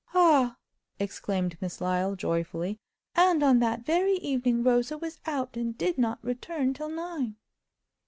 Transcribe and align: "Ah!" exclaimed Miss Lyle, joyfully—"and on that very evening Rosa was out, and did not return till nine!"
"Ah!" 0.15 0.57
exclaimed 0.99 1.59
Miss 1.61 1.79
Lyle, 1.79 2.15
joyfully—"and 2.15 3.43
on 3.43 3.59
that 3.59 3.85
very 3.85 4.13
evening 4.15 4.63
Rosa 4.63 4.97
was 4.97 5.19
out, 5.27 5.55
and 5.55 5.77
did 5.77 5.99
not 5.99 6.17
return 6.23 6.73
till 6.73 6.89
nine!" 6.89 7.35